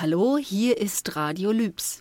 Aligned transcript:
Hallo, 0.00 0.38
hier 0.38 0.80
ist 0.80 1.14
Radio 1.14 1.52
Lübs. 1.52 2.00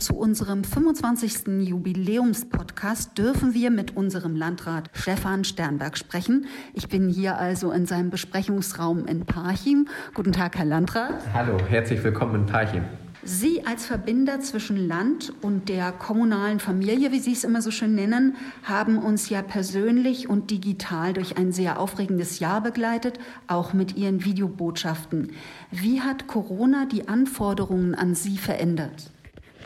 Zu 0.00 0.16
unserem 0.16 0.64
25. 0.64 1.68
Jubiläumspodcast 1.68 3.18
dürfen 3.18 3.52
wir 3.52 3.70
mit 3.70 3.98
unserem 3.98 4.34
Landrat 4.34 4.88
Stefan 4.94 5.44
Sternberg 5.44 5.98
sprechen. 5.98 6.46
Ich 6.72 6.88
bin 6.88 7.10
hier 7.10 7.36
also 7.36 7.70
in 7.70 7.84
seinem 7.84 8.08
Besprechungsraum 8.08 9.04
in 9.04 9.26
Parchim. 9.26 9.88
Guten 10.14 10.32
Tag, 10.32 10.56
Herr 10.56 10.64
Landrat. 10.64 11.20
Hallo, 11.34 11.58
herzlich 11.68 12.02
willkommen 12.02 12.36
in 12.36 12.46
Parchim. 12.46 12.84
Sie 13.24 13.66
als 13.66 13.84
Verbinder 13.84 14.40
zwischen 14.40 14.76
Land 14.76 15.32
und 15.42 15.68
der 15.68 15.90
kommunalen 15.90 16.60
Familie, 16.60 17.10
wie 17.10 17.18
Sie 17.18 17.32
es 17.32 17.42
immer 17.42 17.60
so 17.60 17.70
schön 17.70 17.94
nennen, 17.94 18.36
haben 18.62 18.98
uns 18.98 19.28
ja 19.28 19.42
persönlich 19.42 20.28
und 20.28 20.50
digital 20.50 21.12
durch 21.12 21.36
ein 21.36 21.50
sehr 21.50 21.80
aufregendes 21.80 22.38
Jahr 22.38 22.62
begleitet, 22.62 23.18
auch 23.48 23.72
mit 23.72 23.96
Ihren 23.96 24.24
Videobotschaften. 24.24 25.32
Wie 25.72 26.00
hat 26.00 26.28
Corona 26.28 26.86
die 26.86 27.08
Anforderungen 27.08 27.94
an 27.94 28.14
Sie 28.14 28.38
verändert? 28.38 29.10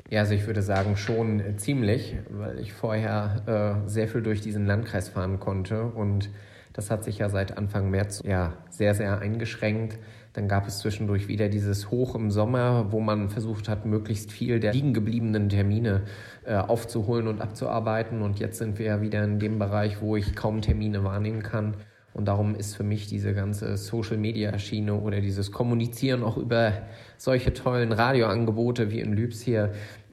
Ja, 0.09 0.21
also 0.21 0.35
ich 0.35 0.47
würde 0.47 0.63
sagen 0.63 0.97
schon 0.97 1.43
ziemlich, 1.59 2.17
weil 2.31 2.59
ich 2.59 2.73
vorher 2.73 3.83
äh, 3.85 3.89
sehr 3.89 4.09
viel 4.09 4.23
durch 4.23 4.41
diesen 4.41 4.67
Landkreis 4.67 5.11
fahren 5.11 5.41
konnte 5.41 5.85
und 5.85 6.31
das 6.73 6.91
hat 6.91 7.05
sich 7.05 7.19
ja 7.19 7.29
seit 7.29 7.59
Anfang 7.59 7.91
März 7.91 8.23
ja 8.25 8.55
sehr, 8.71 8.95
sehr 8.95 9.19
eingeschränkt. 9.19 9.99
Dann 10.33 10.49
gab 10.49 10.67
es 10.67 10.79
zwischendurch 10.79 11.29
wieder 11.29 11.49
dieses 11.51 11.91
Hoch 11.91 12.15
im 12.15 12.31
Sommer, 12.31 12.91
wo 12.91 13.01
man 13.01 13.29
versucht 13.29 13.69
hat, 13.69 13.85
möglichst 13.85 14.33
viel 14.33 14.61
der 14.61 14.73
liegen 14.73 14.95
gebliebenen 14.95 15.51
Termine 15.51 16.03
äh, 16.47 16.55
aufzuholen 16.55 17.27
und 17.27 17.43
abzuarbeiten. 17.43 18.23
Und 18.23 18.39
jetzt 18.39 18.59
sind 18.59 18.79
wir 18.79 18.87
ja 18.87 19.01
wieder 19.03 19.23
in 19.25 19.39
dem 19.39 19.59
Bereich, 19.59 20.01
wo 20.01 20.17
ich 20.17 20.35
kaum 20.35 20.63
Termine 20.63 21.05
wahrnehmen 21.05 21.43
kann. 21.43 21.77
Und 22.15 22.27
darum 22.27 22.55
ist 22.55 22.77
für 22.77 22.83
mich 22.83 23.07
diese 23.07 23.35
ganze 23.35 23.77
Social-Media-Schiene 23.77 24.95
oder 24.95 25.21
dieses 25.21 25.51
Kommunizieren 25.51 26.23
auch 26.23 26.37
über 26.37 26.73
solche 27.17 27.55
tollen 27.55 27.93
Radioangebote 27.93 28.91
wie 28.91 29.01
in 29.01 29.15
Lübs 29.15 29.41
hier 29.41 29.73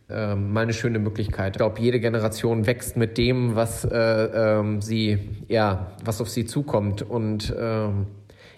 ähm, 0.09 0.52
mal 0.52 0.61
eine 0.61 0.73
schöne 0.73 0.99
Möglichkeit. 0.99 1.55
Ich 1.55 1.57
glaube, 1.57 1.79
jede 1.79 1.99
Generation 1.99 2.65
wächst 2.65 2.97
mit 2.97 3.17
dem, 3.17 3.55
was 3.55 3.85
äh, 3.85 3.95
ähm, 3.95 4.81
sie, 4.81 5.19
ja, 5.47 5.91
was 6.03 6.21
auf 6.21 6.29
sie 6.29 6.45
zukommt. 6.45 7.02
Und 7.02 7.53
ähm, 7.59 8.07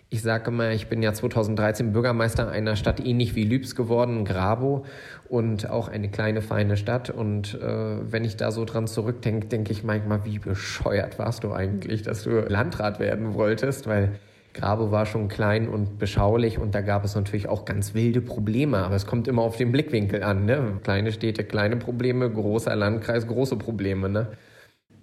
ich 0.09 0.22
sage 0.22 0.52
immer, 0.52 0.72
ich 0.72 0.88
bin 0.88 1.02
ja 1.02 1.13
2013 1.13 1.94
Bürgermeister 1.94 2.49
einer 2.49 2.75
Stadt 2.75 2.99
ähnlich 3.05 3.35
wie 3.35 3.44
Lübs 3.44 3.75
geworden, 3.75 4.25
Grabo 4.25 4.85
und 5.29 5.69
auch 5.69 5.88
eine 5.88 6.09
kleine 6.09 6.41
feine 6.41 6.77
Stadt. 6.77 7.09
Und 7.09 7.55
äh, 7.61 8.11
wenn 8.11 8.25
ich 8.25 8.35
da 8.35 8.52
so 8.52 8.66
dran 8.66 8.88
zurückdenke, 8.88 9.47
denke 9.47 9.72
ich 9.72 9.83
manchmal, 9.83 10.25
wie 10.25 10.39
bescheuert 10.39 11.17
warst 11.19 11.44
du 11.44 11.53
eigentlich, 11.53 12.02
dass 12.02 12.23
du 12.23 12.41
Landrat 12.41 12.99
werden 12.99 13.33
wolltest, 13.33 13.88
weil 13.88 14.13
Grabo 14.53 14.91
war 14.91 15.05
schon 15.05 15.27
klein 15.27 15.69
und 15.69 15.97
beschaulich 15.97 16.59
und 16.59 16.75
da 16.75 16.81
gab 16.81 17.05
es 17.05 17.16
natürlich 17.16 17.47
auch 17.47 17.66
ganz 17.66 17.94
wilde 17.94 18.21
Probleme, 18.21 18.80
aber 18.80 18.95
es 18.95 19.05
kommt 19.05 19.27
immer 19.27 19.41
auf 19.44 19.57
den 19.57 19.71
Blickwinkel 19.71 20.23
an. 20.23 20.45
Ne? 20.45 20.80
Kleine 20.83 21.11
Städte, 21.11 21.44
kleine 21.44 21.77
Probleme, 21.77 22.30
großer 22.30 22.75
Landkreis, 22.75 23.27
große 23.27 23.55
Probleme. 23.55 24.09
Ne? 24.09 24.27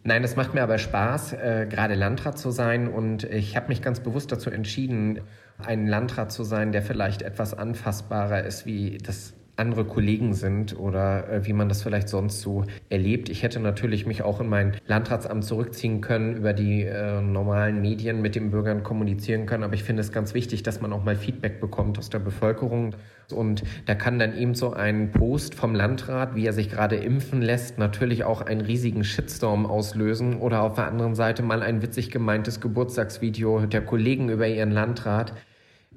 Nein, 0.04 0.22
es 0.22 0.36
macht 0.36 0.54
mir 0.54 0.62
aber 0.62 0.78
Spaß, 0.78 1.32
äh, 1.32 1.66
gerade 1.68 1.94
Landrat 1.94 2.38
zu 2.38 2.50
sein 2.50 2.88
und 2.88 3.24
ich 3.24 3.56
habe 3.56 3.68
mich 3.68 3.82
ganz 3.82 4.00
bewusst 4.00 4.30
dazu 4.32 4.50
entschieden, 4.50 5.20
ein 5.58 5.86
Landrat 5.86 6.30
zu 6.30 6.44
sein, 6.44 6.72
der 6.72 6.82
vielleicht 6.82 7.22
etwas 7.22 7.52
anfassbarer 7.52 8.44
ist, 8.44 8.64
wie 8.64 8.98
das 8.98 9.34
andere 9.58 9.84
Kollegen 9.84 10.34
sind 10.34 10.78
oder 10.78 11.28
äh, 11.28 11.46
wie 11.46 11.52
man 11.52 11.68
das 11.68 11.82
vielleicht 11.82 12.08
sonst 12.08 12.40
so 12.40 12.64
erlebt. 12.88 13.28
Ich 13.28 13.42
hätte 13.42 13.60
natürlich 13.60 14.06
mich 14.06 14.22
auch 14.22 14.40
in 14.40 14.48
mein 14.48 14.76
Landratsamt 14.86 15.44
zurückziehen 15.44 16.00
können, 16.00 16.36
über 16.36 16.52
die 16.52 16.84
äh, 16.84 17.20
normalen 17.20 17.80
Medien 17.80 18.22
mit 18.22 18.34
den 18.34 18.50
Bürgern 18.50 18.82
kommunizieren 18.82 19.46
können, 19.46 19.64
aber 19.64 19.74
ich 19.74 19.82
finde 19.82 20.00
es 20.00 20.12
ganz 20.12 20.32
wichtig, 20.34 20.62
dass 20.62 20.80
man 20.80 20.92
auch 20.92 21.04
mal 21.04 21.16
Feedback 21.16 21.60
bekommt 21.60 21.98
aus 21.98 22.08
der 22.08 22.20
Bevölkerung. 22.20 22.94
Und 23.32 23.62
da 23.86 23.94
kann 23.94 24.18
dann 24.18 24.36
eben 24.38 24.54
so 24.54 24.72
ein 24.72 25.10
Post 25.10 25.54
vom 25.54 25.74
Landrat, 25.74 26.34
wie 26.34 26.46
er 26.46 26.52
sich 26.52 26.70
gerade 26.70 26.96
impfen 26.96 27.42
lässt, 27.42 27.78
natürlich 27.78 28.24
auch 28.24 28.40
einen 28.40 28.62
riesigen 28.62 29.04
Shitstorm 29.04 29.66
auslösen 29.66 30.38
oder 30.38 30.62
auf 30.62 30.74
der 30.74 30.86
anderen 30.86 31.14
Seite 31.14 31.42
mal 31.42 31.62
ein 31.62 31.82
witzig 31.82 32.10
gemeintes 32.10 32.60
Geburtstagsvideo 32.60 33.66
der 33.66 33.82
Kollegen 33.82 34.30
über 34.30 34.46
ihren 34.46 34.70
Landrat 34.70 35.34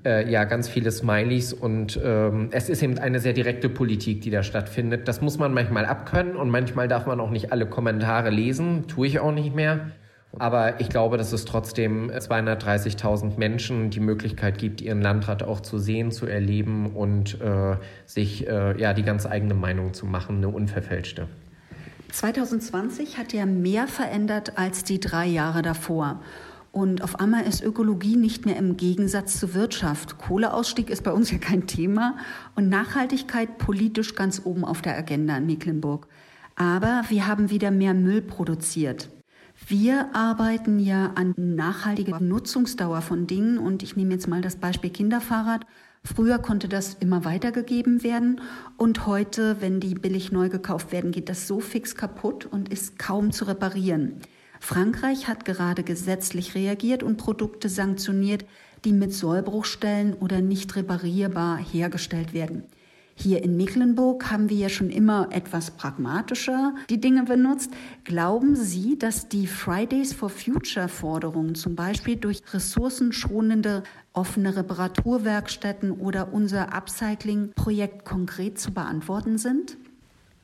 äh, 0.05 0.29
ja 0.29 0.43
ganz 0.45 0.67
viele 0.67 0.91
Smileys 0.91 1.53
und 1.53 1.99
ähm, 2.03 2.49
es 2.51 2.69
ist 2.69 2.81
eben 2.81 2.97
eine 2.97 3.19
sehr 3.19 3.33
direkte 3.33 3.69
Politik, 3.69 4.21
die 4.21 4.29
da 4.29 4.43
stattfindet. 4.43 5.07
Das 5.07 5.21
muss 5.21 5.37
man 5.37 5.53
manchmal 5.53 5.85
abkönnen 5.85 6.35
und 6.35 6.49
manchmal 6.49 6.87
darf 6.87 7.05
man 7.05 7.19
auch 7.19 7.29
nicht 7.29 7.51
alle 7.51 7.65
Kommentare 7.65 8.29
lesen, 8.29 8.87
tue 8.87 9.07
ich 9.07 9.19
auch 9.19 9.31
nicht 9.31 9.55
mehr. 9.55 9.91
Aber 10.39 10.79
ich 10.79 10.87
glaube, 10.87 11.17
dass 11.17 11.33
es 11.33 11.43
trotzdem 11.43 12.09
230.000 12.09 13.37
Menschen 13.37 13.89
die 13.89 13.99
Möglichkeit 13.99 14.57
gibt, 14.57 14.79
ihren 14.79 15.01
Landrat 15.01 15.43
auch 15.43 15.59
zu 15.59 15.77
sehen, 15.77 16.11
zu 16.11 16.25
erleben 16.25 16.95
und 16.95 17.41
äh, 17.41 17.75
sich 18.05 18.47
äh, 18.47 18.79
ja 18.79 18.93
die 18.93 19.03
ganz 19.03 19.25
eigene 19.25 19.55
Meinung 19.55 19.93
zu 19.93 20.05
machen, 20.05 20.37
eine 20.37 20.47
unverfälschte. 20.47 21.27
2020 22.11 23.17
hat 23.17 23.33
ja 23.33 23.45
mehr 23.45 23.87
verändert 23.87 24.57
als 24.57 24.83
die 24.83 24.99
drei 24.99 25.25
Jahre 25.25 25.61
davor. 25.61 26.21
Und 26.71 27.03
auf 27.03 27.19
einmal 27.19 27.45
ist 27.45 27.63
Ökologie 27.63 28.15
nicht 28.15 28.45
mehr 28.45 28.55
im 28.55 28.77
Gegensatz 28.77 29.39
zur 29.39 29.53
Wirtschaft. 29.53 30.17
Kohleausstieg 30.17 30.89
ist 30.89 31.03
bei 31.03 31.11
uns 31.11 31.29
ja 31.29 31.37
kein 31.37 31.67
Thema 31.67 32.15
und 32.55 32.69
Nachhaltigkeit 32.69 33.57
politisch 33.57 34.15
ganz 34.15 34.41
oben 34.45 34.63
auf 34.63 34.81
der 34.81 34.97
Agenda 34.97 35.35
in 35.35 35.45
Mecklenburg. 35.47 36.07
Aber 36.55 37.03
wir 37.09 37.27
haben 37.27 37.49
wieder 37.49 37.71
mehr 37.71 37.93
Müll 37.93 38.21
produziert. 38.21 39.09
Wir 39.67 40.15
arbeiten 40.15 40.79
ja 40.79 41.11
an 41.15 41.33
nachhaltiger 41.37 42.19
Nutzungsdauer 42.19 43.01
von 43.01 43.27
Dingen 43.27 43.57
und 43.57 43.83
ich 43.83 43.95
nehme 43.95 44.13
jetzt 44.13 44.27
mal 44.27 44.41
das 44.41 44.55
Beispiel 44.55 44.89
Kinderfahrrad. 44.89 45.65
Früher 46.03 46.39
konnte 46.39 46.67
das 46.67 46.95
immer 46.95 47.25
weitergegeben 47.25 48.01
werden 48.01 48.41
und 48.77 49.05
heute, 49.05 49.57
wenn 49.59 49.79
die 49.79 49.93
billig 49.93 50.31
neu 50.31 50.49
gekauft 50.49 50.91
werden, 50.91 51.11
geht 51.11 51.29
das 51.29 51.47
so 51.47 51.59
fix 51.59 51.95
kaputt 51.95 52.45
und 52.45 52.69
ist 52.69 52.97
kaum 52.97 53.31
zu 53.31 53.45
reparieren. 53.45 54.21
Frankreich 54.61 55.27
hat 55.27 55.43
gerade 55.43 55.81
gesetzlich 55.81 56.53
reagiert 56.53 57.01
und 57.01 57.17
Produkte 57.17 57.67
sanktioniert, 57.67 58.45
die 58.85 58.93
mit 58.93 59.11
Sollbruchstellen 59.11 60.13
oder 60.13 60.39
nicht 60.39 60.75
reparierbar 60.75 61.57
hergestellt 61.57 62.31
werden. 62.31 62.63
Hier 63.15 63.43
in 63.43 63.57
Mecklenburg 63.57 64.31
haben 64.31 64.49
wir 64.49 64.57
ja 64.57 64.69
schon 64.69 64.91
immer 64.91 65.29
etwas 65.31 65.71
pragmatischer 65.71 66.75
die 66.91 67.01
Dinge 67.01 67.23
benutzt. 67.23 67.71
Glauben 68.03 68.55
Sie, 68.55 68.97
dass 68.97 69.27
die 69.27 69.47
Fridays 69.47 70.13
for 70.13 70.29
Future 70.29 70.87
Forderungen 70.87 71.55
zum 71.55 71.75
Beispiel 71.75 72.15
durch 72.15 72.41
ressourcenschonende 72.53 73.83
offene 74.13 74.55
Reparaturwerkstätten 74.55 75.91
oder 75.91 76.33
unser 76.33 76.71
Upcycling-Projekt 76.73 78.05
konkret 78.05 78.59
zu 78.59 78.71
beantworten 78.71 79.39
sind? 79.39 79.77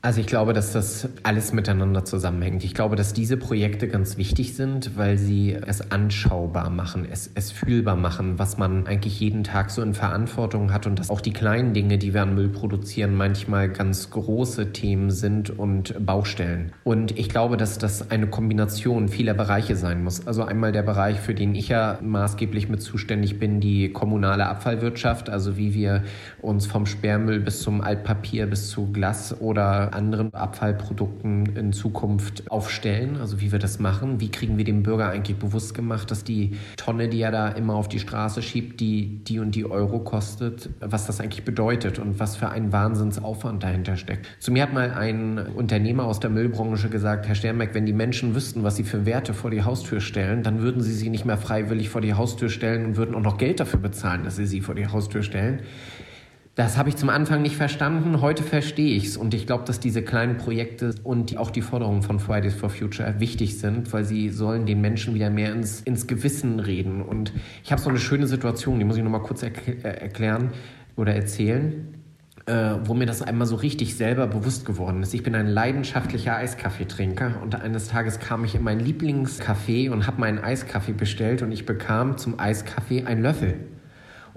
Also 0.04 0.22
ich 0.22 0.28
glaube, 0.28 0.54
dass 0.54 0.74
das 0.74 1.10
alles 1.24 1.54
miteinander 1.54 2.06
zusammenhängt. 2.06 2.64
Ich 2.64 2.76
glaube, 2.76 2.96
dass 2.96 3.14
diese 3.14 3.36
Projekte 3.36 3.88
ganz 3.88 4.16
wichtig 4.16 4.54
sind, 4.56 4.96
weil 4.96 5.18
sie 5.18 5.54
es 5.54 5.92
anschaubar 5.92 6.70
machen, 6.70 7.08
es, 7.12 7.32
es 7.34 7.52
fühlbar 7.52 7.96
machen, 7.96 8.38
was 8.38 8.60
man 8.60 8.86
eigentlich 8.86 9.20
jeden 9.20 9.44
Tag 9.44 9.72
so 9.72 9.82
in 9.82 9.96
Verantwortung 9.96 10.72
hat 10.72 10.86
und 10.86 11.00
dass 11.00 11.10
auch 11.10 11.20
die 11.20 11.34
kleinen 11.34 11.74
Dinge, 11.74 11.98
die 11.98 12.14
wir 12.14 12.22
an 12.22 12.36
Müll 12.36 12.50
produzieren, 12.50 13.16
manchmal 13.16 13.70
ganz 13.70 14.12
große 14.12 14.72
Themen 14.72 15.10
sind 15.10 15.50
und 15.50 16.06
Baustellen. 16.06 16.74
Und 16.84 17.18
ich 17.18 17.28
glaube, 17.28 17.58
dass 17.58 17.80
das 17.80 18.12
eine 18.12 18.28
Kombination 18.28 19.10
vieler 19.10 19.34
Bereiche 19.34 19.76
sein 19.76 20.04
muss. 20.04 20.28
Also 20.28 20.44
einmal 20.44 20.72
der 20.72 20.84
Bereich, 20.84 21.20
für 21.20 21.34
den 21.34 21.56
ich 21.56 21.70
ja 21.70 21.98
maßgeblich 22.04 22.70
mit 22.70 22.84
zuständig 22.84 23.40
bin, 23.40 23.60
die 23.62 23.92
kommunale 23.92 24.46
Abfallwirtschaft, 24.46 25.32
also 25.32 25.58
wie 25.58 25.74
wir 25.74 26.04
uns 26.40 26.68
vom 26.68 26.86
Sperrmüll 26.86 27.40
bis 27.40 27.62
zum 27.62 27.82
Altpapier 27.82 28.46
bis 28.46 28.70
zu 28.70 28.92
Glas 28.92 29.42
oder 29.42 29.87
anderen 29.94 30.34
Abfallprodukten 30.34 31.56
in 31.56 31.74
Zukunft 31.74 32.50
aufstellen, 32.52 33.18
also 33.18 33.42
wie 33.42 33.52
wir 33.52 33.60
das 33.60 33.80
machen. 33.80 34.20
Wie 34.20 34.30
kriegen 34.30 34.58
wir 34.58 34.66
dem 34.66 34.84
Bürger 34.84 35.10
eigentlich 35.10 35.38
bewusst 35.38 35.74
gemacht, 35.74 36.12
dass 36.12 36.24
die 36.24 36.58
Tonne, 36.78 37.10
die 37.10 37.22
er 37.22 37.32
da 37.32 37.50
immer 37.50 37.76
auf 37.76 37.88
die 37.88 38.00
Straße 38.00 38.42
schiebt, 38.42 38.80
die 38.80 39.24
die 39.24 39.40
und 39.40 39.56
die 39.56 39.66
Euro 39.66 40.00
kostet, 40.00 40.70
was 40.80 41.08
das 41.08 41.20
eigentlich 41.20 41.46
bedeutet 41.46 42.00
und 42.00 42.20
was 42.20 42.36
für 42.36 42.50
ein 42.50 42.72
Wahnsinnsaufwand 42.72 43.64
dahinter 43.64 43.98
steckt. 43.98 44.28
Zu 44.40 44.52
mir 44.52 44.64
hat 44.64 44.74
mal 44.74 44.92
ein 44.92 45.38
Unternehmer 45.38 46.06
aus 46.06 46.20
der 46.20 46.30
Müllbranche 46.30 46.90
gesagt, 46.90 47.28
Herr 47.28 47.36
Sternberg, 47.36 47.74
wenn 47.74 47.86
die 47.86 47.94
Menschen 47.94 48.36
wüssten, 48.36 48.64
was 48.64 48.76
sie 48.76 48.84
für 48.84 49.06
Werte 49.06 49.34
vor 49.34 49.52
die 49.52 49.64
Haustür 49.64 50.02
stellen, 50.02 50.44
dann 50.44 50.62
würden 50.62 50.82
sie 50.82 50.94
sie 50.94 51.10
nicht 51.10 51.26
mehr 51.26 51.38
freiwillig 51.38 51.90
vor 51.90 52.02
die 52.02 52.14
Haustür 52.14 52.50
stellen 52.50 52.86
und 52.86 52.98
würden 52.98 53.16
auch 53.16 53.22
noch 53.22 53.38
Geld 53.38 53.60
dafür 53.60 53.80
bezahlen, 53.80 54.24
dass 54.24 54.36
sie 54.36 54.46
sie 54.46 54.62
vor 54.62 54.76
die 54.76 54.88
Haustür 54.88 55.24
stellen. 55.24 55.62
Das 56.58 56.76
habe 56.76 56.90
ich 56.90 56.96
zum 56.96 57.10
Anfang 57.10 57.44
nicht 57.44 57.56
verstanden. 57.56 58.20
Heute 58.20 58.42
verstehe 58.42 58.96
ich 58.96 59.06
es. 59.06 59.16
Und 59.16 59.36
ich 59.36 59.46
glaube, 59.46 59.64
dass 59.66 59.80
diese 59.80 60.02
kleinen 60.02 60.38
Projekte 60.38 60.96
und 61.04 61.38
auch 61.38 61.52
die 61.52 61.62
Forderungen 61.62 62.02
von 62.02 62.20
Fridays 62.20 62.56
for 62.56 62.72
Future 62.72 63.20
wichtig 63.20 63.60
sind, 63.60 63.94
weil 63.94 64.06
sie 64.06 64.30
sollen 64.30 64.66
den 64.66 64.82
Menschen 64.82 65.14
wieder 65.14 65.30
mehr 65.30 65.52
ins, 65.52 65.82
ins 65.82 66.08
Gewissen 66.08 66.60
reden. 66.60 67.04
Und 67.04 67.32
ich 67.64 67.72
habe 67.72 67.80
so 67.80 67.90
eine 67.90 68.00
schöne 68.00 68.26
Situation, 68.26 68.80
die 68.80 68.86
muss 68.86 68.98
ich 68.98 69.04
noch 69.04 69.12
mal 69.12 69.22
kurz 69.22 69.44
er 69.44 69.52
äh, 69.68 70.02
erklären 70.02 70.50
oder 70.96 71.14
erzählen. 71.14 71.94
Äh, 72.48 72.78
wo 72.86 72.96
mir 72.96 73.06
das 73.06 73.22
einmal 73.22 73.46
so 73.46 73.58
richtig 73.58 73.96
selber 73.96 74.26
bewusst 74.26 74.66
geworden 74.66 75.04
ist. 75.04 75.14
Ich 75.14 75.22
bin 75.22 75.36
ein 75.36 75.48
leidenschaftlicher 75.48 76.38
Eiskaffeetrinker 76.38 77.40
und 77.44 77.54
eines 77.54 77.90
Tages 77.90 78.20
kam 78.20 78.46
ich 78.46 78.56
in 78.56 78.64
mein 78.64 78.80
Lieblingscafé 78.80 79.92
und 79.92 80.08
habe 80.08 80.22
meinen 80.22 80.40
Eiskaffee 80.40 80.94
bestellt 80.94 81.42
und 81.42 81.52
ich 81.52 81.68
bekam 81.68 82.18
zum 82.18 82.40
Eiskaffee 82.40 83.04
einen 83.04 83.22
Löffel. 83.22 83.56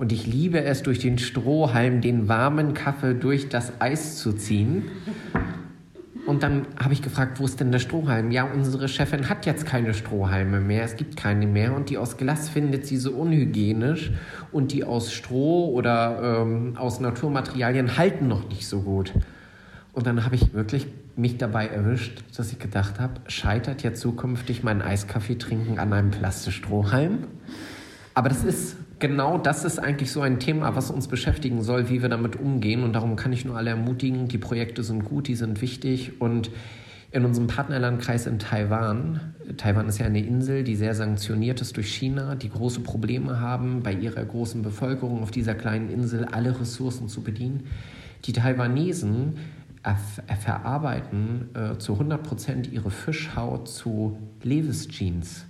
Und 0.00 0.12
ich 0.12 0.26
liebe 0.26 0.64
es, 0.64 0.82
durch 0.82 0.98
den 0.98 1.18
Strohhalm 1.18 2.00
den 2.00 2.26
warmen 2.26 2.72
Kaffee 2.72 3.12
durch 3.12 3.50
das 3.50 3.70
Eis 3.80 4.16
zu 4.16 4.32
ziehen. 4.32 4.84
Und 6.24 6.42
dann 6.42 6.64
habe 6.82 6.94
ich 6.94 7.02
gefragt, 7.02 7.38
wo 7.38 7.44
ist 7.44 7.60
denn 7.60 7.70
der 7.70 7.80
Strohhalm? 7.80 8.30
Ja, 8.30 8.44
unsere 8.44 8.88
Chefin 8.88 9.28
hat 9.28 9.44
jetzt 9.44 9.66
keine 9.66 9.92
Strohhalme 9.92 10.58
mehr. 10.58 10.84
Es 10.84 10.96
gibt 10.96 11.18
keine 11.18 11.46
mehr. 11.46 11.76
Und 11.76 11.90
die 11.90 11.98
aus 11.98 12.16
Glas 12.16 12.48
findet 12.48 12.86
sie 12.86 12.96
so 12.96 13.10
unhygienisch. 13.12 14.10
Und 14.52 14.72
die 14.72 14.84
aus 14.84 15.12
Stroh 15.12 15.68
oder 15.68 16.40
ähm, 16.40 16.78
aus 16.78 17.00
Naturmaterialien 17.00 17.98
halten 17.98 18.26
noch 18.26 18.48
nicht 18.48 18.66
so 18.66 18.80
gut. 18.80 19.12
Und 19.92 20.06
dann 20.06 20.24
habe 20.24 20.34
ich 20.34 20.54
wirklich 20.54 20.86
mich 21.14 21.36
dabei 21.36 21.66
erwischt, 21.66 22.24
dass 22.38 22.50
ich 22.52 22.58
gedacht 22.58 23.00
habe, 23.00 23.20
scheitert 23.26 23.82
jetzt 23.82 24.00
zukünftig 24.00 24.62
mein 24.62 24.80
Eiskaffee 24.80 25.36
trinken 25.36 25.78
an 25.78 25.92
einem 25.92 26.10
Plastikstrohhalm? 26.10 27.24
Aber 28.14 28.30
das 28.30 28.44
ist 28.44 28.76
genau 29.00 29.38
das 29.38 29.64
ist 29.64 29.78
eigentlich 29.78 30.12
so 30.12 30.20
ein 30.20 30.38
Thema, 30.38 30.76
was 30.76 30.90
uns 30.90 31.08
beschäftigen 31.08 31.62
soll, 31.62 31.88
wie 31.88 32.02
wir 32.02 32.08
damit 32.08 32.36
umgehen. 32.36 32.84
Und 32.84 32.92
darum 32.92 33.16
kann 33.16 33.32
ich 33.32 33.44
nur 33.44 33.56
alle 33.56 33.70
ermutigen, 33.70 34.28
die 34.28 34.38
Projekte 34.38 34.84
sind 34.84 35.04
gut, 35.04 35.26
die 35.26 35.34
sind 35.34 35.60
wichtig. 35.60 36.20
Und 36.20 36.50
in 37.10 37.24
unserem 37.24 37.48
Partnerlandkreis 37.48 38.26
in 38.26 38.38
Taiwan, 38.38 39.34
Taiwan 39.56 39.88
ist 39.88 39.98
ja 39.98 40.06
eine 40.06 40.24
Insel, 40.24 40.62
die 40.62 40.76
sehr 40.76 40.94
sanktioniert 40.94 41.60
ist 41.60 41.76
durch 41.76 41.92
China, 41.92 42.36
die 42.36 42.50
große 42.50 42.80
Probleme 42.80 43.40
haben, 43.40 43.82
bei 43.82 43.92
ihrer 43.92 44.24
großen 44.24 44.62
Bevölkerung 44.62 45.22
auf 45.22 45.32
dieser 45.32 45.56
kleinen 45.56 45.90
Insel 45.90 46.24
alle 46.26 46.60
Ressourcen 46.60 47.08
zu 47.08 47.22
bedienen. 47.22 47.64
Die 48.26 48.32
Taiwanesen 48.32 49.38
verarbeiten 50.40 51.48
äh, 51.54 51.78
zu 51.78 51.94
100 51.94 52.22
Prozent 52.22 52.72
ihre 52.72 52.90
Fischhaut 52.90 53.66
zu 53.66 54.18
Levis 54.42 54.88
Jeans. 54.88 55.46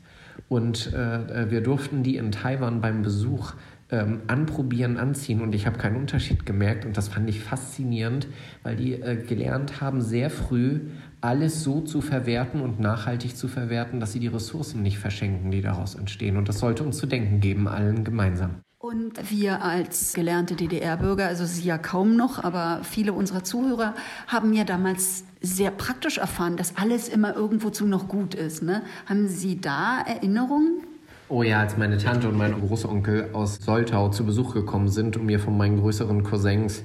Und 0.49 0.93
äh, 0.93 1.51
wir 1.51 1.61
durften 1.63 2.03
die 2.03 2.17
in 2.17 2.33
Taiwan 2.33 2.81
beim 2.81 3.03
Besuch 3.03 3.55
ähm, 3.91 4.23
anprobieren, 4.29 4.99
anziehen 4.99 5.41
und 5.41 5.55
ich 5.55 5.67
habe 5.67 5.79
keinen 5.79 5.97
Unterschied 5.97 6.47
gemerkt 6.47 6.85
und 6.85 6.97
das 6.97 7.09
fand 7.09 7.29
ich 7.29 7.41
faszinierend, 7.41 8.29
weil 8.63 8.77
die 8.77 8.95
äh, 8.95 9.17
gelernt 9.17 9.81
haben, 9.81 10.01
sehr 10.01 10.31
früh 10.31 10.81
alles 11.21 11.63
so 11.63 11.81
zu 11.81 12.01
verwerten 12.01 12.61
und 12.61 12.81
nachhaltig 12.81 13.37
zu 13.37 13.49
verwerten, 13.49 14.01
dass 14.01 14.13
sie 14.13 14.21
die 14.21 14.29
Ressourcen 14.29 14.83
nicht 14.83 14.99
verschenken, 14.99 15.51
die 15.51 15.61
daraus 15.61 15.95
entstehen. 15.95 16.37
Und 16.37 16.49
das 16.49 16.61
sollte 16.61 16.83
uns 16.83 16.99
zu 16.99 17.07
denken 17.07 17.41
geben, 17.41 17.69
allen 17.69 18.05
gemeinsam. 18.05 18.63
Und 18.91 19.31
wir 19.31 19.63
als 19.63 20.15
gelernte 20.15 20.57
DDR-Bürger, 20.57 21.27
also 21.29 21.45
Sie 21.45 21.63
ja 21.63 21.79
kaum 21.79 22.17
noch, 22.17 22.43
aber 22.43 22.81
viele 22.83 23.13
unserer 23.13 23.45
Zuhörer 23.45 23.95
haben 24.27 24.53
ja 24.53 24.65
damals 24.65 25.23
sehr 25.41 25.71
praktisch 25.71 26.19
erfahren, 26.19 26.57
dass 26.57 26.77
alles 26.77 27.09
immer 27.09 27.37
irgendwozu 27.37 27.87
noch 27.87 28.09
gut 28.09 28.35
ist. 28.35 28.65
Ne? 28.65 28.83
Haben 29.07 29.29
Sie 29.29 29.61
da 29.61 30.01
Erinnerungen? 30.01 30.81
Oh 31.29 31.45
ja, 31.45 31.61
als 31.61 31.77
meine 31.77 31.99
Tante 31.99 32.29
und 32.29 32.37
mein 32.37 32.53
Großonkel 32.53 33.29
aus 33.33 33.61
Soltau 33.65 34.09
zu 34.09 34.27
Besuch 34.27 34.55
gekommen 34.55 34.89
sind 34.89 35.17
und 35.17 35.25
mir 35.25 35.39
von 35.39 35.57
meinen 35.57 35.79
größeren 35.79 36.25
Cousins 36.25 36.83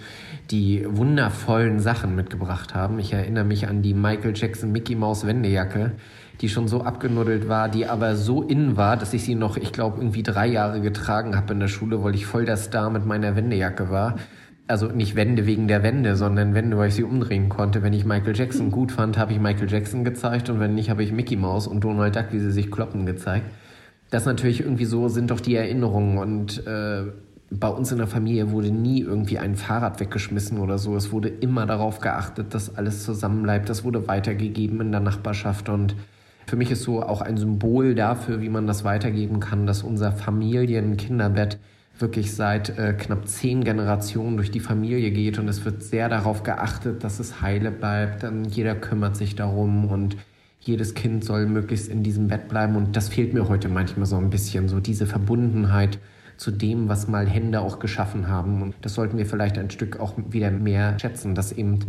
die 0.51 0.85
wundervollen 0.87 1.79
Sachen 1.79 2.15
mitgebracht 2.15 2.75
haben. 2.75 2.99
Ich 2.99 3.13
erinnere 3.13 3.45
mich 3.45 3.67
an 3.67 3.81
die 3.81 3.95
Michael 3.95 4.33
Jackson 4.35 4.71
Mickey 4.71 4.93
Mouse 4.93 5.25
Wendejacke, 5.25 5.93
die 6.41 6.49
schon 6.49 6.67
so 6.67 6.81
abgenuddelt 6.83 7.47
war, 7.47 7.69
die 7.69 7.87
aber 7.87 8.15
so 8.15 8.43
innen 8.43 8.77
war, 8.77 8.97
dass 8.97 9.13
ich 9.13 9.23
sie 9.23 9.35
noch, 9.35 9.57
ich 9.57 9.71
glaube, 9.71 9.97
irgendwie 9.99 10.23
drei 10.23 10.47
Jahre 10.47 10.81
getragen 10.81 11.35
habe 11.35 11.53
in 11.53 11.59
der 11.59 11.67
Schule, 11.67 12.03
weil 12.03 12.15
ich 12.15 12.25
voll 12.25 12.45
der 12.45 12.57
Star 12.57 12.89
mit 12.89 13.05
meiner 13.05 13.35
Wendejacke 13.35 13.89
war. 13.89 14.15
Also 14.67 14.87
nicht 14.87 15.15
Wände 15.15 15.45
wegen 15.45 15.67
der 15.67 15.83
Wände, 15.83 16.15
sondern 16.15 16.55
Wände, 16.55 16.77
weil 16.77 16.89
ich 16.89 16.95
sie 16.95 17.03
umdrehen 17.03 17.49
konnte. 17.49 17.83
Wenn 17.83 17.93
ich 17.93 18.03
Michael 18.03 18.35
Jackson 18.35 18.71
gut 18.71 18.91
fand, 18.91 19.17
habe 19.17 19.31
ich 19.31 19.39
Michael 19.39 19.69
Jackson 19.69 20.03
gezeigt 20.03 20.49
und 20.49 20.59
wenn 20.59 20.73
nicht, 20.73 20.89
habe 20.89 21.03
ich 21.03 21.11
Mickey 21.11 21.35
Mouse 21.35 21.67
und 21.67 21.83
Donald 21.83 22.15
Duck, 22.15 22.27
wie 22.31 22.39
sie 22.39 22.51
sich 22.51 22.71
kloppen, 22.71 23.05
gezeigt. 23.05 23.45
Das 24.09 24.25
natürlich 24.25 24.61
irgendwie 24.61 24.85
so 24.85 25.07
sind 25.07 25.29
doch 25.29 25.39
die 25.39 25.55
Erinnerungen 25.55 26.17
und 26.17 26.65
äh, 26.65 27.03
bei 27.51 27.67
uns 27.67 27.91
in 27.91 27.99
der 27.99 28.07
Familie 28.07 28.51
wurde 28.51 28.71
nie 28.71 29.01
irgendwie 29.01 29.37
ein 29.37 29.55
Fahrrad 29.55 29.99
weggeschmissen 29.99 30.59
oder 30.59 30.77
so. 30.77 30.95
Es 30.95 31.11
wurde 31.11 31.29
immer 31.29 31.65
darauf 31.65 31.99
geachtet, 31.99 32.53
dass 32.53 32.75
alles 32.75 33.03
zusammenbleibt. 33.03 33.69
Das 33.69 33.83
wurde 33.83 34.07
weitergegeben 34.07 34.81
in 34.81 34.91
der 34.91 35.01
Nachbarschaft 35.01 35.69
und 35.69 35.95
für 36.47 36.55
mich 36.55 36.71
ist 36.71 36.83
so 36.83 37.01
auch 37.01 37.21
ein 37.21 37.37
Symbol 37.37 37.95
dafür, 37.95 38.41
wie 38.41 38.49
man 38.49 38.67
das 38.67 38.83
weitergeben 38.83 39.39
kann, 39.39 39.65
dass 39.65 39.83
unser 39.83 40.11
Familien-Kinderbett 40.11 41.59
wirklich 41.97 42.35
seit 42.35 42.77
äh, 42.77 42.93
knapp 42.93 43.27
zehn 43.27 43.63
Generationen 43.63 44.37
durch 44.37 44.51
die 44.51 44.59
Familie 44.59 45.11
geht. 45.11 45.39
Und 45.39 45.47
es 45.47 45.65
wird 45.65 45.81
sehr 45.81 46.09
darauf 46.09 46.43
geachtet, 46.43 47.03
dass 47.03 47.19
es 47.19 47.41
heile 47.41 47.71
bleibt. 47.71 48.23
Dann 48.23 48.45
jeder 48.45 48.75
kümmert 48.75 49.15
sich 49.15 49.35
darum 49.35 49.85
und 49.85 50.17
jedes 50.59 50.93
Kind 50.93 51.23
soll 51.23 51.45
möglichst 51.45 51.87
in 51.87 52.03
diesem 52.03 52.27
Bett 52.27 52.47
bleiben. 52.47 52.75
Und 52.75 52.95
das 52.95 53.09
fehlt 53.09 53.33
mir 53.33 53.47
heute 53.47 53.69
manchmal 53.69 54.05
so 54.05 54.17
ein 54.17 54.29
bisschen, 54.29 54.67
so 54.67 54.79
diese 54.79 55.05
Verbundenheit 55.05 55.99
zu 56.37 56.51
dem, 56.51 56.89
was 56.89 57.07
mal 57.07 57.27
Hände 57.27 57.61
auch 57.61 57.79
geschaffen 57.79 58.27
haben. 58.27 58.61
Und 58.61 58.75
das 58.81 58.93
sollten 58.93 59.17
wir 59.17 59.25
vielleicht 59.25 59.57
ein 59.57 59.69
Stück 59.69 59.99
auch 59.99 60.13
wieder 60.29 60.51
mehr 60.51 60.99
schätzen, 60.99 61.33
dass 61.33 61.51
eben 61.53 61.79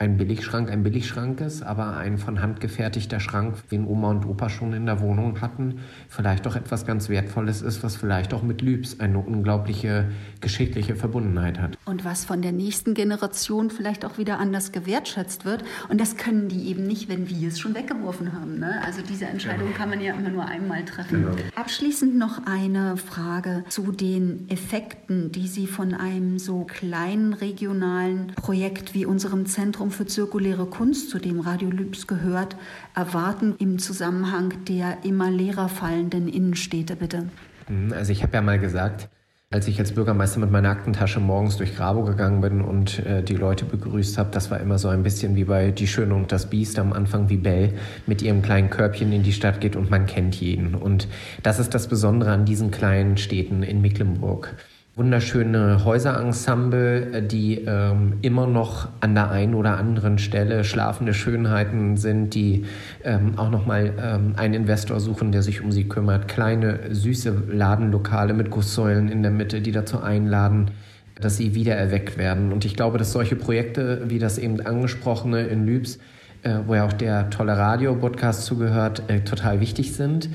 ein 0.00 0.16
Billigschrank 0.16 0.70
ein 0.70 0.84
Billigschrank 0.84 1.40
ist, 1.40 1.62
aber 1.62 1.96
ein 1.96 2.18
von 2.18 2.40
Hand 2.40 2.60
gefertigter 2.60 3.18
Schrank, 3.18 3.68
den 3.70 3.84
Oma 3.84 4.10
und 4.10 4.26
Opa 4.26 4.48
schon 4.48 4.72
in 4.72 4.86
der 4.86 5.00
Wohnung 5.00 5.40
hatten, 5.40 5.80
vielleicht 6.08 6.46
auch 6.46 6.54
etwas 6.54 6.86
ganz 6.86 7.08
Wertvolles 7.08 7.62
ist, 7.62 7.82
was 7.82 7.96
vielleicht 7.96 8.32
auch 8.32 8.42
mit 8.42 8.62
Lübs 8.62 9.00
eine 9.00 9.18
unglaubliche 9.18 10.08
geschichtliche 10.40 10.94
Verbundenheit 10.94 11.58
hat. 11.58 11.77
Und 11.88 12.04
was 12.04 12.24
von 12.24 12.42
der 12.42 12.52
nächsten 12.52 12.94
Generation 12.94 13.70
vielleicht 13.70 14.04
auch 14.04 14.18
wieder 14.18 14.38
anders 14.38 14.72
gewertschätzt 14.72 15.44
wird. 15.44 15.64
Und 15.88 16.00
das 16.00 16.16
können 16.16 16.48
die 16.48 16.68
eben 16.68 16.84
nicht, 16.84 17.08
wenn 17.08 17.28
wir 17.28 17.48
es 17.48 17.58
schon 17.58 17.74
weggeworfen 17.74 18.32
haben. 18.32 18.58
Ne? 18.58 18.80
Also 18.84 19.00
diese 19.02 19.26
Entscheidung 19.26 19.72
kann 19.74 19.88
man 19.88 20.00
ja 20.00 20.14
immer 20.14 20.30
nur 20.30 20.44
einmal 20.44 20.84
treffen. 20.84 21.22
Genau. 21.22 21.36
Abschließend 21.54 22.16
noch 22.16 22.46
eine 22.46 22.96
Frage 22.96 23.64
zu 23.68 23.90
den 23.92 24.48
Effekten, 24.48 25.32
die 25.32 25.48
Sie 25.48 25.66
von 25.66 25.94
einem 25.94 26.38
so 26.38 26.64
kleinen 26.64 27.32
regionalen 27.32 28.28
Projekt 28.34 28.94
wie 28.94 29.06
unserem 29.06 29.46
Zentrum 29.46 29.78
Zentrum 29.78 29.90
für 29.90 30.06
zirkuläre 30.06 30.66
Kunst, 30.66 31.10
zu 31.10 31.18
dem 31.18 31.40
Radio 31.40 31.70
Lübs 31.70 32.06
gehört, 32.06 32.56
erwarten 32.94 33.54
im 33.58 33.78
Zusammenhang 33.78 34.52
der 34.66 35.04
immer 35.04 35.30
leerer 35.30 35.68
fallenden 35.68 36.26
Innenstädte, 36.26 36.96
bitte? 36.96 37.28
Mhm, 37.68 37.92
also 37.92 38.12
ich 38.12 38.22
habe 38.22 38.34
ja 38.34 38.42
mal 38.42 38.58
gesagt, 38.58 39.08
als 39.50 39.66
ich 39.66 39.78
als 39.80 39.92
Bürgermeister 39.92 40.40
mit 40.40 40.50
meiner 40.50 40.68
Aktentasche 40.68 41.20
morgens 41.20 41.56
durch 41.56 41.74
Grabo 41.74 42.04
gegangen 42.04 42.42
bin 42.42 42.60
und 42.60 42.98
äh, 43.06 43.22
die 43.22 43.34
Leute 43.34 43.64
begrüßt 43.64 44.18
habe, 44.18 44.28
das 44.30 44.50
war 44.50 44.60
immer 44.60 44.76
so 44.76 44.88
ein 44.88 45.02
bisschen 45.02 45.36
wie 45.36 45.44
bei 45.44 45.70
Die 45.70 45.86
Schöne 45.86 46.14
und 46.14 46.32
das 46.32 46.50
Biest 46.50 46.78
am 46.78 46.92
Anfang, 46.92 47.30
wie 47.30 47.38
Belle 47.38 47.72
mit 48.06 48.20
ihrem 48.20 48.42
kleinen 48.42 48.68
Körbchen 48.68 49.10
in 49.10 49.22
die 49.22 49.32
Stadt 49.32 49.62
geht 49.62 49.74
und 49.74 49.90
man 49.90 50.04
kennt 50.04 50.34
jeden. 50.34 50.74
Und 50.74 51.08
das 51.42 51.58
ist 51.60 51.72
das 51.72 51.88
Besondere 51.88 52.30
an 52.30 52.44
diesen 52.44 52.70
kleinen 52.70 53.16
Städten 53.16 53.62
in 53.62 53.80
Mecklenburg 53.80 54.54
wunderschöne 54.98 55.84
Häuserensemble, 55.84 57.12
äh, 57.12 57.22
die 57.22 57.64
ähm, 57.64 58.14
immer 58.20 58.46
noch 58.46 58.88
an 59.00 59.14
der 59.14 59.30
einen 59.30 59.54
oder 59.54 59.78
anderen 59.78 60.18
Stelle 60.18 60.64
schlafende 60.64 61.14
Schönheiten 61.14 61.96
sind, 61.96 62.34
die 62.34 62.66
ähm, 63.04 63.38
auch 63.38 63.48
nochmal 63.48 63.94
ähm, 64.02 64.34
einen 64.36 64.54
Investor 64.54 64.98
suchen, 64.98 65.30
der 65.30 65.42
sich 65.42 65.62
um 65.62 65.70
sie 65.70 65.84
kümmert. 65.84 66.26
Kleine, 66.26 66.80
süße 66.90 67.44
Ladenlokale 67.48 68.34
mit 68.34 68.50
Gusssäulen 68.50 69.08
in 69.08 69.22
der 69.22 69.30
Mitte, 69.30 69.60
die 69.60 69.72
dazu 69.72 70.02
einladen, 70.02 70.72
dass 71.20 71.36
sie 71.36 71.54
wieder 71.54 71.76
erweckt 71.76 72.18
werden. 72.18 72.52
Und 72.52 72.64
ich 72.64 72.74
glaube, 72.74 72.98
dass 72.98 73.12
solche 73.12 73.36
Projekte 73.36 74.02
wie 74.08 74.18
das 74.18 74.36
eben 74.36 74.60
angesprochene 74.60 75.42
in 75.46 75.64
Lübs, 75.64 75.98
äh, 76.42 76.58
wo 76.66 76.74
ja 76.74 76.84
auch 76.84 76.92
der 76.92 77.30
tolle 77.30 77.56
Radio-Podcast 77.56 78.44
zugehört, 78.44 79.04
äh, 79.06 79.20
total 79.20 79.60
wichtig 79.60 79.94
sind 79.94 80.28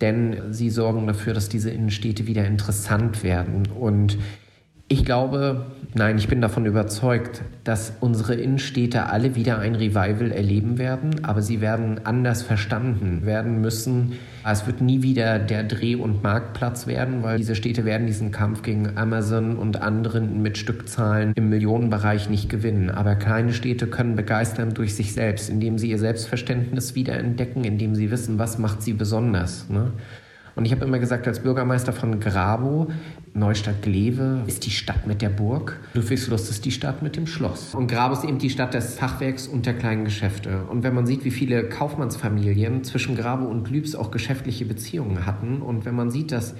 denn 0.00 0.52
sie 0.52 0.70
sorgen 0.70 1.06
dafür, 1.06 1.34
dass 1.34 1.48
diese 1.48 1.70
Innenstädte 1.70 2.26
wieder 2.26 2.46
interessant 2.46 3.22
werden. 3.22 3.66
Und 3.66 4.18
ich 4.88 5.04
glaube, 5.04 5.66
nein, 5.94 6.18
ich 6.18 6.28
bin 6.28 6.40
davon 6.40 6.66
überzeugt, 6.66 7.42
dass 7.64 7.92
unsere 8.00 8.34
Innenstädte 8.34 9.06
alle 9.06 9.34
wieder 9.34 9.58
ein 9.58 9.74
Revival 9.74 10.30
erleben 10.32 10.78
werden, 10.78 11.24
aber 11.24 11.42
sie 11.42 11.60
werden 11.60 12.00
anders 12.04 12.42
verstanden 12.42 13.26
werden 13.26 13.60
müssen. 13.60 14.12
Es 14.44 14.66
wird 14.66 14.80
nie 14.80 15.02
wieder 15.02 15.38
der 15.38 15.64
Dreh- 15.64 15.96
und 15.96 16.22
Marktplatz 16.22 16.86
werden, 16.86 17.22
weil 17.22 17.38
diese 17.38 17.54
Städte 17.54 17.84
werden 17.84 18.06
diesen 18.06 18.30
Kampf 18.30 18.62
gegen 18.62 18.96
Amazon 18.96 19.56
und 19.56 19.82
anderen 19.82 20.40
mit 20.40 20.58
Stückzahlen 20.58 21.32
im 21.34 21.48
Millionenbereich 21.50 22.30
nicht 22.30 22.48
gewinnen. 22.48 22.90
Aber 22.90 23.14
kleine 23.14 23.52
Städte 23.52 23.86
können 23.86 24.16
begeistern 24.16 24.74
durch 24.74 24.94
sich 24.94 25.12
selbst, 25.12 25.50
indem 25.50 25.78
sie 25.78 25.90
ihr 25.90 25.98
Selbstverständnis 25.98 26.94
wiederentdecken, 26.94 27.64
indem 27.64 27.94
sie 27.94 28.10
wissen, 28.10 28.38
was 28.38 28.58
macht 28.58 28.82
sie 28.82 28.94
besonders. 28.94 29.68
Ne? 29.68 29.92
Und 30.58 30.64
ich 30.64 30.72
habe 30.72 30.84
immer 30.84 30.98
gesagt, 30.98 31.28
als 31.28 31.38
Bürgermeister 31.38 31.92
von 31.92 32.18
Grabo, 32.18 32.88
Neustadt-Glewe 33.32 34.42
ist 34.48 34.66
die 34.66 34.72
Stadt 34.72 35.06
mit 35.06 35.22
der 35.22 35.28
Burg, 35.28 35.78
Ludwigslust 35.94 36.50
ist 36.50 36.64
die 36.64 36.72
Stadt 36.72 37.00
mit 37.00 37.14
dem 37.14 37.28
Schloss. 37.28 37.76
Und 37.76 37.86
Grabo 37.86 38.14
ist 38.14 38.24
eben 38.24 38.38
die 38.38 38.50
Stadt 38.50 38.74
des 38.74 38.96
Fachwerks 38.96 39.46
und 39.46 39.66
der 39.66 39.74
kleinen 39.74 40.04
Geschäfte. 40.04 40.64
Und 40.68 40.82
wenn 40.82 40.96
man 40.96 41.06
sieht, 41.06 41.24
wie 41.24 41.30
viele 41.30 41.68
Kaufmannsfamilien 41.68 42.82
zwischen 42.82 43.14
Grabo 43.14 43.44
und 43.46 43.70
Lübs 43.70 43.94
auch 43.94 44.10
geschäftliche 44.10 44.64
Beziehungen 44.64 45.26
hatten 45.26 45.62
und 45.62 45.84
wenn 45.84 45.94
man 45.94 46.10
sieht, 46.10 46.32
dass 46.32 46.56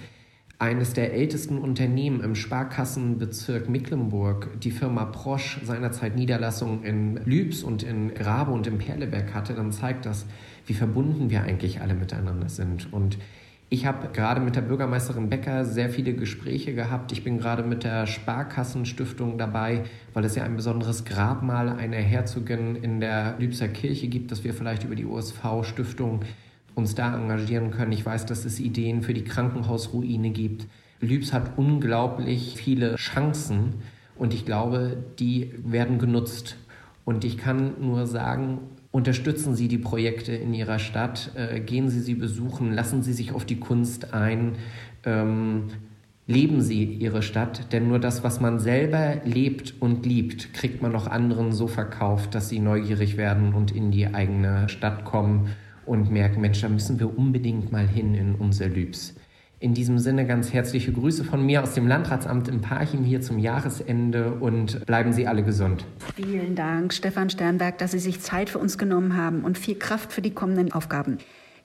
eines 0.61 0.93
der 0.93 1.13
ältesten 1.13 1.59
Unternehmen 1.59 2.21
im 2.21 2.37
Sparkassenbezirk 2.37 3.69
Mecklenburg, 3.69 4.61
die 4.61 4.71
Firma 4.71 5.07
Prosch, 5.07 5.59
seinerzeit 5.65 6.15
Niederlassungen 6.15 6.85
in 6.85 7.21
Lübs 7.25 7.65
und 7.65 7.83
in 7.83 8.15
Grabe 8.15 8.53
und 8.53 8.69
in 8.69 8.79
Perleberg 8.79 9.35
hatte, 9.35 9.55
dann 9.55 9.73
zeigt 9.73 10.07
das, 10.07 10.25
wie 10.67 10.75
verbunden 10.75 11.31
wir 11.31 11.43
eigentlich 11.43 11.81
alle 11.81 11.95
miteinander 11.95 12.49
sind. 12.49 12.93
Und 12.93 13.19
Ich 13.71 13.85
habe 13.85 14.09
gerade 14.15 14.41
mit 14.41 14.57
der 14.57 14.63
Bürgermeisterin 14.63 15.29
Becker 15.29 15.67
sehr 15.67 15.91
viele 15.91 16.15
Gespräche 16.15 16.75
gehabt. 16.75 17.13
Ich 17.13 17.23
bin 17.23 17.37
gerade 17.37 17.63
mit 17.63 17.85
der 17.85 18.07
Sparkassenstiftung 18.07 19.37
dabei, 19.37 19.85
weil 20.15 20.25
es 20.25 20.37
ja 20.37 20.45
ein 20.45 20.57
besonderes 20.57 21.05
Grabmal 21.05 21.69
einer 21.69 21.99
Herzogin 21.99 22.77
in 22.77 22.99
der 22.99 23.35
Lübser 23.39 23.69
Kirche 23.69 24.09
gibt, 24.09 24.33
dass 24.33 24.43
wir 24.43 24.55
vielleicht 24.55 24.85
über 24.85 24.95
die 24.95 25.05
USV-Stiftung 25.05 26.21
uns 26.77 26.95
da 26.95 27.15
engagieren 27.15 27.71
können. 27.71 27.93
Ich 27.93 28.07
weiß, 28.07 28.25
dass 28.25 28.47
es 28.47 28.59
Ideen 28.59 29.03
für 29.03 29.13
die 29.13 29.25
Krankenhausruine 29.25 30.31
gibt. 30.31 30.67
Lübs 31.01 31.35
hat 31.35 31.59
unglaublich 31.59 32.55
viele 32.57 32.95
Chancen 32.97 33.75
und 34.17 34.33
ich 34.33 34.47
glaube, 34.47 34.97
die 35.19 35.53
werden 35.63 35.99
genutzt. 35.99 36.57
Und 37.05 37.23
ich 37.23 37.37
kann 37.37 37.75
nur 37.81 38.07
sagen, 38.07 38.61
Unterstützen 38.91 39.55
Sie 39.55 39.69
die 39.69 39.79
Projekte 39.79 40.33
in 40.33 40.55
Ihrer 40.55 40.79
Stadt, 40.79 41.33
äh, 41.35 41.61
gehen 41.61 41.91
Sie 41.91 42.01
sie 42.01 42.15
besuchen, 42.15 42.73
lassen 42.73 43.03
Sie 43.03 43.13
sich 43.13 43.33
auf 43.33 43.45
die 43.45 43.61
Kunst 43.61 44.15
ein, 44.15 44.55
ähm, 45.05 45.65
leben 46.27 46.63
Sie 46.63 46.85
Ihre 46.85 47.23
Stadt, 47.23 47.73
denn 47.73 47.89
nur 47.89 47.99
das, 47.99 48.25
was 48.25 48.41
man 48.41 48.59
selber 48.59 49.21
lebt 49.25 49.75
und 49.81 50.07
liebt, 50.07 50.55
kriegt 50.55 50.81
man 50.81 50.97
auch 50.97 51.07
anderen 51.07 51.53
so 51.53 51.67
verkauft, 51.67 52.35
dass 52.35 52.49
sie 52.49 52.61
neugierig 52.61 53.17
werden 53.19 53.53
und 53.53 53.71
in 53.71 53.91
die 53.91 54.07
eigene 54.15 54.69
Stadt 54.71 55.05
kommen 55.05 55.51
und 55.85 56.11
merken, 56.11 56.41
Mensch, 56.41 56.61
da 56.61 56.69
müssen 56.69 56.99
wir 56.99 57.17
unbedingt 57.17 57.71
mal 57.71 57.87
hin 57.87 58.15
in 58.15 58.35
unser 58.35 58.69
Lübs. 58.69 59.15
In 59.61 59.75
diesem 59.75 59.99
Sinne 59.99 60.25
ganz 60.25 60.53
herzliche 60.53 60.93
Grüße 60.93 61.25
von 61.25 61.45
mir 61.45 61.65
aus 61.65 61.75
dem 61.75 61.89
Landratsamt 61.89 62.47
in 62.47 62.61
Parchim 62.61 63.03
hier 63.03 63.21
zum 63.21 63.41
Jahresende 63.41 64.35
und 64.35 64.87
bleiben 64.87 65.13
Sie 65.13 65.27
alle 65.27 65.43
gesund. 65.43 65.85
Vielen 66.15 66.55
Dank, 66.55 66.95
Stefan 66.95 67.29
Sternberg, 67.29 67.77
dass 67.79 67.91
Sie 67.91 67.99
sich 67.99 68.21
Zeit 68.21 68.51
für 68.51 68.61
uns 68.61 68.79
genommen 68.79 69.17
haben 69.17 69.43
und 69.43 69.59
viel 69.59 69.75
Kraft 69.75 70.13
für 70.13 70.23
die 70.23 70.31
kommenden 70.31 70.73
Aufgaben. 70.73 71.19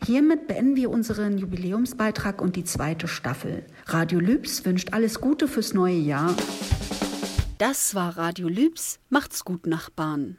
Hiermit 0.03 0.47
beenden 0.47 0.75
wir 0.75 0.89
unseren 0.89 1.37
Jubiläumsbeitrag 1.37 2.41
und 2.41 2.55
die 2.55 2.63
zweite 2.63 3.07
Staffel. 3.07 3.63
Radio 3.85 4.19
Lübs 4.19 4.65
wünscht 4.65 4.91
alles 4.91 5.21
Gute 5.21 5.47
fürs 5.47 5.75
neue 5.75 5.95
Jahr. 5.95 6.35
Das 7.59 7.93
war 7.93 8.17
Radio 8.17 8.47
Lübs. 8.47 8.99
Macht's 9.09 9.45
gut, 9.45 9.67
Nachbarn. 9.67 10.35